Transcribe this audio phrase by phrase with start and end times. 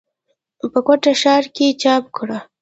[0.73, 2.39] پۀ کوټه ښارکښې چاپ کړه۔